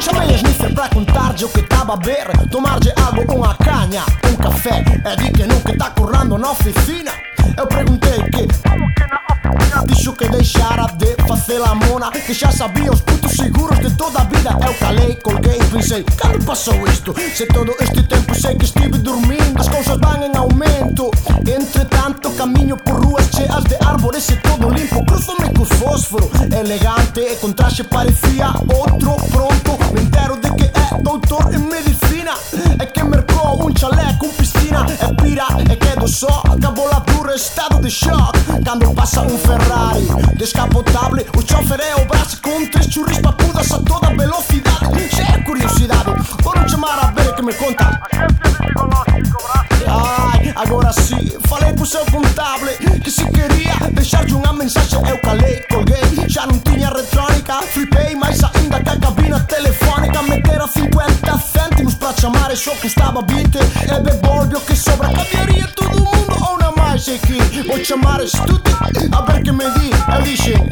Chamei 0.00 0.34
as 0.34 0.42
Nice 0.42 0.74
pra 0.74 0.88
contar-lhe 0.88 1.44
o 1.44 1.48
que 1.48 1.62
tava 1.62 1.92
a 1.92 1.96
ver. 1.96 2.48
Tomar 2.50 2.80
de 2.80 2.92
algo 3.00 3.32
uma 3.32 3.54
canha, 3.54 4.04
um 4.28 4.34
café. 4.34 4.82
É 5.04 5.14
de 5.14 5.30
que 5.30 5.46
nunca 5.46 5.78
tá 5.78 5.90
currando 5.90 6.36
na 6.36 6.50
oficina. 6.50 7.12
Eu 7.56 7.66
preguntei 7.66 8.18
que 8.32 8.46
Como 8.68 8.94
que 8.94 9.06
na 9.06 9.20
oficina? 9.30 9.84
Dixo 9.86 10.12
que 10.12 10.28
deixara 10.28 10.86
de 10.96 11.14
facer 11.26 11.60
a 11.62 11.74
mona 11.74 12.10
Que 12.10 12.34
xa 12.34 12.50
sabía 12.50 12.90
os 12.90 13.00
putos 13.00 13.32
seguros 13.32 13.78
de 13.78 13.90
toda 13.96 14.20
a 14.20 14.24
vida. 14.24 14.50
Eu 14.66 14.74
calei, 14.74 15.14
colguei, 15.16 15.58
pensei 15.70 16.04
Cando 16.16 16.44
pasou 16.44 16.86
isto? 16.88 17.14
Se 17.34 17.46
todo 17.46 17.72
este 17.80 18.02
tempo 18.02 18.34
sei 18.34 18.56
que 18.56 18.64
estive 18.64 18.98
dormindo 18.98 19.42
As 19.58 19.68
cousas 19.68 19.98
van 19.98 20.22
en 20.22 20.36
aumento. 20.36 21.10
Entretanto 21.46 22.30
camiño 22.36 22.76
por 22.76 23.04
ruas 23.04 23.30
cheas 23.30 23.64
de 23.64 23.76
árbores 23.84 24.28
e 24.30 24.36
todo 24.36 24.70
limpo. 24.70 25.04
Cruzome 25.04 25.52
cos 25.52 25.68
fósforo 25.78 26.30
Elegante 26.50 27.20
e 27.32 27.36
con 27.36 27.52
traxe 27.52 27.84
parecía 27.84 28.48
outro 28.68 29.16
pronto. 29.30 29.78
Me 29.92 30.00
entero 30.00 30.36
de 30.36 30.50
que 30.56 30.64
é 30.64 31.02
doutor 31.02 31.52
en 31.54 31.68
medicina. 31.68 32.32
É 32.80 32.86
que 32.86 33.04
mercou 33.04 33.66
un 33.66 33.74
chaleco, 33.74 34.26
un 34.26 34.32
piscina 34.32 34.86
E 34.88 35.22
pira 35.22 35.46
e 35.70 35.76
quedo 35.76 36.08
só 36.08 36.42
Acabou 36.44 36.88
la 36.88 37.00
dura 37.00 37.11
estado 37.34 37.80
de 37.80 37.88
shock. 37.88 38.36
Cando 38.64 38.92
pasa 38.94 39.22
un 39.22 39.38
Ferrari 39.38 40.06
Descapotable 40.36 41.26
O 41.36 41.42
chofer 41.42 41.80
é 41.80 41.96
o 41.96 42.04
braço 42.06 42.40
con 42.40 42.66
tres 42.70 42.86
churris 42.86 43.18
papudas 43.18 43.72
a 43.72 43.78
toda 43.78 44.08
velocidade 44.10 45.08
Xa 45.10 45.22
é 45.22 45.42
curiosidade 45.42 46.10
Vou 46.42 46.54
chamar 46.68 46.98
a 47.04 47.10
ver 47.10 47.34
que 47.34 47.42
me 47.42 47.52
conta 47.54 48.00
A 48.12 48.26
de 48.26 48.50
psicológico 48.50 49.42
Brás 49.42 49.66
Ai, 49.88 50.52
agora 50.54 50.92
sí, 50.92 51.36
falei 51.48 51.72
co 51.74 51.84
seu 51.84 52.04
contable 52.06 52.72
Que 53.02 53.10
se 53.10 53.24
quería 53.26 53.74
deixarlle 53.92 54.34
unha 54.34 54.52
mensaxe 54.52 54.94
Eu 54.94 55.18
calei, 55.18 55.60
colguei, 55.70 56.28
xa 56.28 56.46
non 56.46 56.60
tiña 56.60 56.90
retrónica 56.90 57.62
Flipei 57.72 58.14
máis 58.14 58.40
aínda 58.44 58.80
que 58.80 58.90
a 58.90 58.96
cabina 58.98 59.40
telefónica. 59.40 60.22
Metera 60.22 60.66
50 60.68 61.38
céntimos 61.38 61.94
pra 61.94 62.12
chamar 62.12 62.52
e 62.52 62.56
só 62.56 62.70
custaba 62.76 63.22
20 63.22 63.58
E 63.58 64.00
devolve 64.00 64.56
o 64.56 64.60
que 64.60 64.76
sobra. 64.76 65.08
Cambiaría 65.08 65.66
todo 65.74 65.96
o 65.96 66.04
mundo 66.04 66.36
ou 66.48 66.58
na 66.58 66.81
shaking. 67.02 67.34
Mucho 67.34 67.64
Vou 67.66 67.84
chamar 67.84 68.20
a 68.20 69.22
ver 69.22 69.42
que 69.42 69.52
me 69.52 69.64
di, 69.70 69.90
Alicia. 70.06 70.54
¡Eh, 70.54 70.70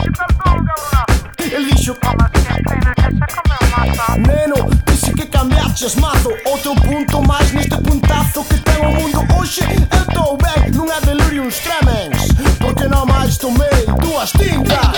si 0.00 0.10
perdón, 0.10 0.66
cabrón! 0.66 1.56
Alicia. 1.56 1.94
Mamá, 2.04 2.30
pena 2.30 3.26
que 3.26 3.32
se 3.32 3.40
massa. 3.48 4.16
Neno, 4.18 4.68
disse 4.86 5.12
que 5.12 5.28
cambiaches 5.28 5.96
mazo. 5.96 6.30
Outro 6.46 6.74
punto 6.76 7.22
mais 7.22 7.52
neste 7.52 7.76
puntazo 7.82 8.44
que 8.44 8.56
ten 8.58 8.86
o 8.86 8.92
mundo 8.92 9.24
hoxe. 9.34 9.64
Eu 9.64 10.02
estou 10.08 10.38
ben, 10.38 10.70
non 10.72 10.86
é 10.86 11.00
delirium 11.00 11.48
tremens. 11.48 12.30
Porque 12.60 12.86
non 12.86 13.06
máis 13.06 13.36
tomei 13.36 13.86
dúas 14.02 14.30
tintas. 14.32 14.94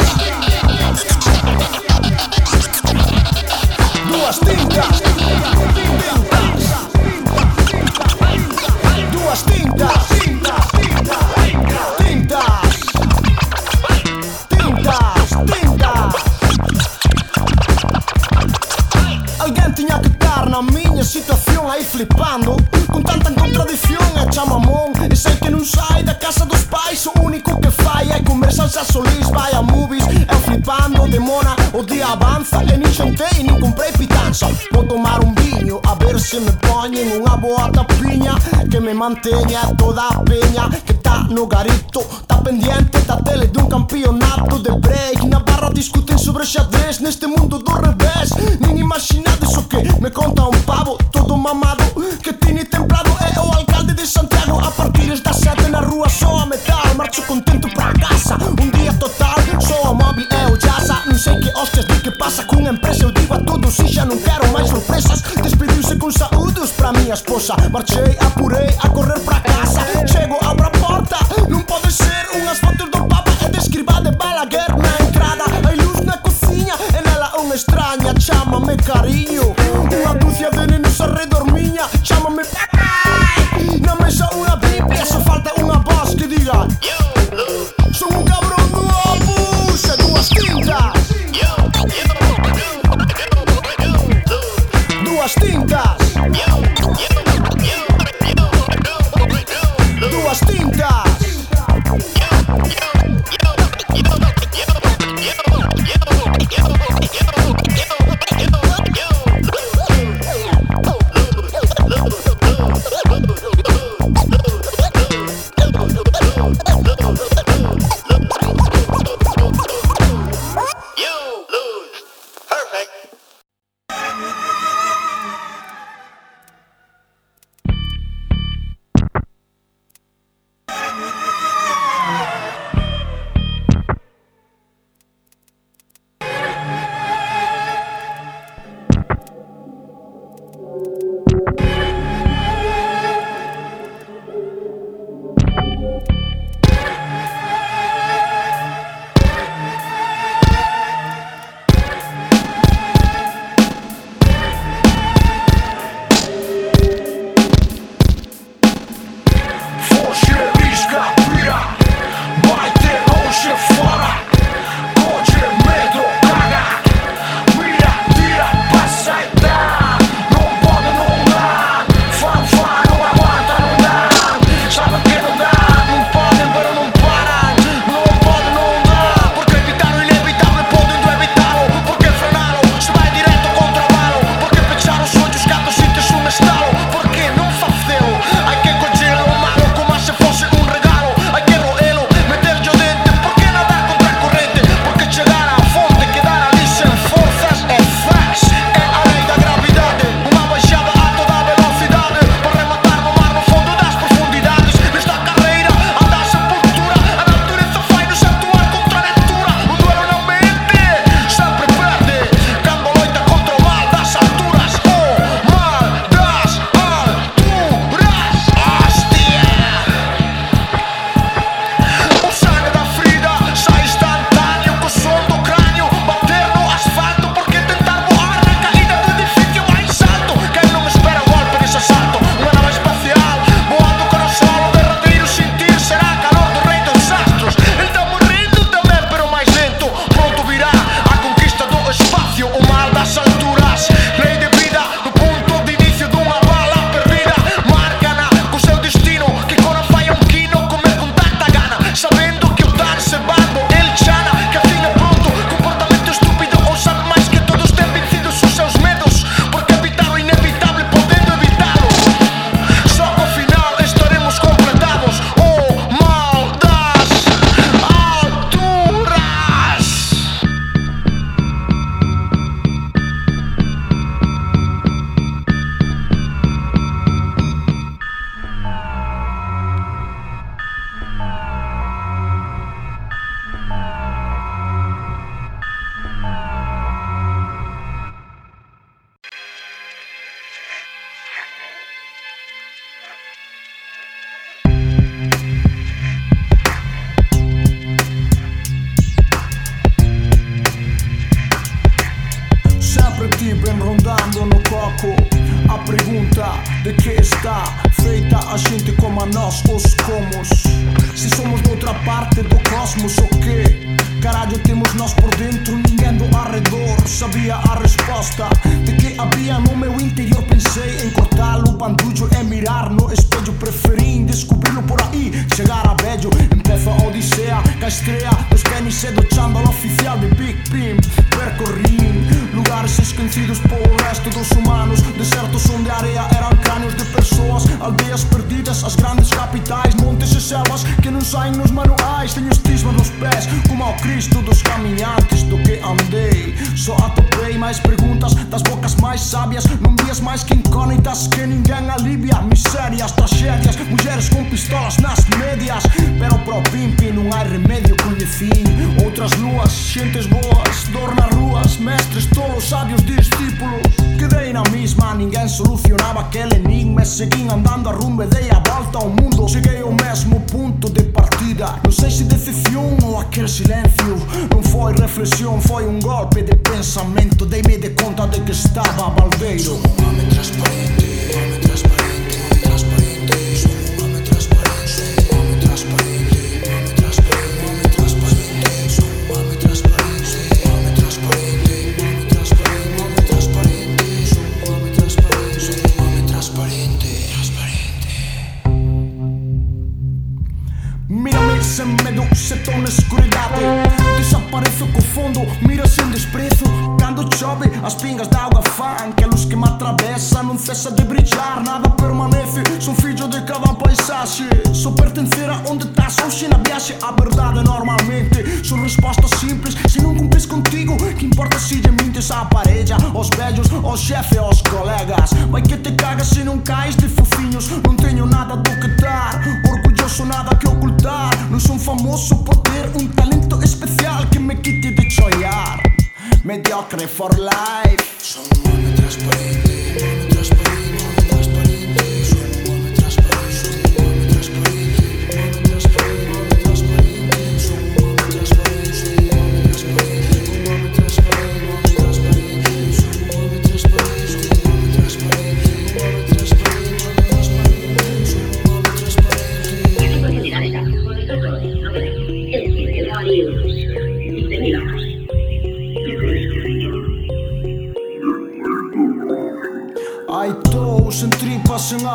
Dúas 4.09 4.39
tintas. 4.41 5.08
situación 21.09 21.71
aí 21.71 21.85
flipando 21.85 22.57
Con 22.93 23.03
tanta 23.03 23.33
contradición 23.33 24.05
e 24.21 24.31
chamamón. 24.31 24.93
E 25.11 25.17
sei 25.17 25.35
que 25.37 25.51
non 25.51 25.65
sai 25.65 26.03
da 26.05 26.15
casa 26.15 26.45
dos 26.45 26.63
pais 26.65 27.07
O 27.07 27.13
único 27.23 27.59
que 27.61 27.71
fai 27.71 28.11
é 28.13 28.21
comer 28.21 28.53
salsa 28.53 28.85
solís 28.85 29.29
Vai 29.31 29.53
a 29.53 29.63
movies, 29.63 30.05
eu 30.05 30.39
flipando 30.41 31.09
de 31.09 31.19
mona 31.19 31.58
o 31.73 31.79
Oddi 31.79 32.01
avanza 32.01 32.63
e 32.63 32.93
centeni 32.93 33.59
comprei 33.59 33.93
pitanza 33.93 34.49
Può 34.71 34.85
tomar 34.85 35.23
un 35.25 35.35
viño, 35.35 35.81
a 35.85 35.95
ver 35.95 36.19
se 36.21 36.41
me 36.41 36.53
poñen 36.53 37.21
unha 37.21 37.37
boata 37.37 37.85
piña 37.85 38.35
Que 38.71 38.81
me 38.81 38.95
manteña 38.95 39.61
toda 39.77 40.09
a 40.09 40.23
peña 40.25 40.69
que 40.85 40.95
tá 40.95 41.27
no 41.31 41.47
garito. 41.47 42.01
Tá 42.27 42.37
pendiente 42.43 43.01
da 43.07 43.17
tele 43.17 43.47
dun 43.49 43.69
campeonato 43.69 44.59
de 44.59 44.71
break. 44.73 45.25
Na 45.25 45.41
barra 45.41 45.71
discuten 45.71 46.19
sobre 46.19 46.45
xadrez 46.45 47.01
neste 47.01 47.27
mundo 47.27 47.59
do 47.59 47.73
revés. 47.73 48.31
Nin 48.61 48.79
imaginades 48.79 49.57
o 49.57 49.63
que 49.69 49.83
me 50.01 50.11
conta 50.11 50.45
un 50.45 50.61
pavo 50.63 50.97
todo 51.13 51.37
mamado 51.37 51.85
Que 52.23 52.33
tiene 52.33 52.65
templado. 52.65 53.11
É 53.35 53.41
o 53.41 53.53
alcalde 53.53 53.95
de 53.95 54.07
Santiago 54.07 54.59
A 54.61 54.71
partir 54.71 55.21
das 55.21 55.37
sete 55.37 55.69
na 55.69 55.81
rúa 55.81 56.09
só 56.09 56.39
a 56.39 56.47
metal 56.47 56.95
Marcho 56.97 57.23
contento 57.23 57.69
pra 57.75 57.93
casa, 57.93 58.37
un 58.61 58.71
día 58.71 58.93
total 58.95 59.48
pasa 62.29 62.45
cunha 62.45 62.71
empresa 62.71 63.05
Eu 63.05 63.11
digo 63.11 63.33
a 63.33 63.39
todos 63.39 63.79
e 63.79 63.89
xa 63.89 64.05
non 64.05 64.19
quero 64.21 64.47
máis 64.53 64.69
sorpresas. 64.69 65.25
Despediuse 65.41 65.97
con 65.97 66.13
saúdos 66.13 66.73
pra 66.77 66.93
miña 66.93 67.15
esposa. 67.15 67.57
Marchei, 67.73 68.13
apurei 68.21 68.69
a 68.85 68.89
correr 68.91 69.19
pra 69.21 69.41
casa. 69.41 69.81
Chego, 70.05 70.37
abro 70.45 70.67
a 70.67 70.71
porta. 70.77 71.17
Non 71.49 71.65
pode 71.65 71.89
ser 71.89 72.29
unhas 72.37 72.61
fotos 72.61 72.93
do 72.93 73.01
papa 73.09 73.33
E 73.41 73.49
de 73.49 73.57
escriba 73.57 74.05
de 74.05 74.13
Balaguer 74.13 74.69
na 74.77 74.93
entrada. 75.01 75.45
Hai 75.65 75.77
luz 75.81 76.05
na 76.05 76.21
cociña 76.21 76.77
e 76.93 77.01
nela 77.01 77.33
unha 77.41 77.57
extraña 77.57 78.13
Chámame 78.21 78.77
cariño. 78.77 79.57
Unha 79.89 80.13
dúcia 80.21 80.53
de 80.53 80.69
nenos 80.69 81.01
arredor 81.01 81.49
miña. 81.49 81.89
Chámame 82.05 82.45
papai, 82.45 83.81
Na 83.81 83.97
mesa 83.97 84.29
unha 84.37 84.53
biblia 84.61 85.01
Só 85.09 85.25
falta 85.25 85.57
unha 85.57 85.81
voz 85.81 86.13
que 86.13 86.29
diga 86.29 86.69
You 86.85 86.98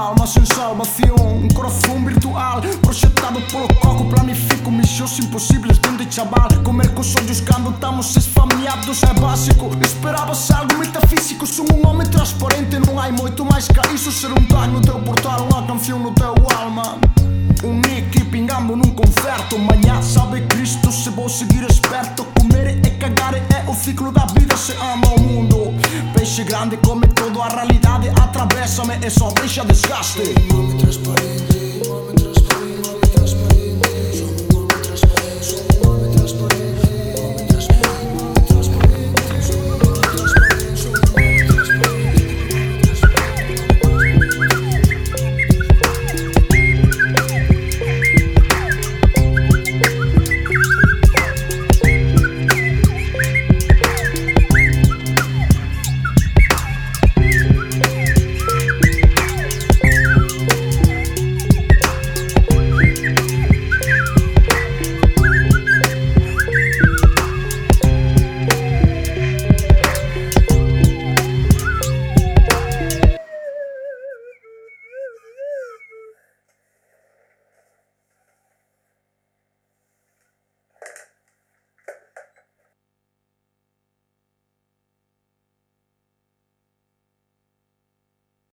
alma 0.04 0.28
sem 0.28 0.46
salvación 0.46 1.16
Un 1.44 1.50
corazón 1.50 2.06
virtual. 2.06 2.62
Proxectado 2.82 3.40
polo 3.52 3.68
coco 3.80 4.06
Planifico 4.06 4.70
misións 4.72 5.18
imposibles. 5.20 5.78
Dende 5.80 6.06
chaval 6.06 6.62
Comer 6.64 6.94
cos 6.94 7.16
ollos 7.16 7.42
cando 7.42 7.70
estamos 7.72 8.16
esfameados 8.16 9.04
é 9.04 9.14
básico. 9.20 9.70
Esperabas 9.82 10.52
algo 10.52 10.78
metafísico 10.78 11.46
Son 11.46 11.66
un 11.74 11.86
home 11.86 12.06
transparente, 12.06 12.80
non 12.80 13.00
hai 13.00 13.12
moito 13.12 13.46
máis 13.46 13.68
ca 13.68 13.84
iso 13.94 14.12
Ser 14.12 14.32
un 14.32 14.46
tag 14.48 14.70
no 14.72 14.82
teu 14.82 15.00
portal, 15.00 15.48
unha 15.50 15.66
canción 15.68 16.04
no 16.04 16.12
teu 16.12 16.36
alma 16.60 17.00
Um 17.64 17.82
que 18.12 18.24
pingando 18.26 18.76
num 18.76 18.92
concerto. 18.92 19.58
Manhã 19.58 20.02
sabe 20.02 20.42
Cristo 20.48 20.92
se 20.92 21.10
vou 21.10 21.30
seguir 21.30 21.64
esperto. 21.70 22.26
Comer 22.38 22.78
e 22.86 22.90
cagar 22.92 23.36
é 23.36 23.70
o 23.70 23.74
ciclo 23.74 24.12
da 24.12 24.26
vida. 24.26 24.58
Se 24.58 24.74
ama 24.74 25.14
o 25.16 25.20
mundo. 25.22 25.74
Peixe 26.14 26.44
grande 26.44 26.76
come 26.78 27.08
toda 27.08 27.40
A 27.40 27.48
realidade. 27.48 28.10
Atravessa-me 28.10 28.98
e 29.06 29.10
só 29.10 29.32
deixa 29.32 29.64
desgaste. 29.64 30.22
Transparente, 30.78 31.80
transparente 31.80 32.23